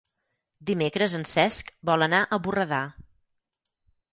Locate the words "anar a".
2.07-2.41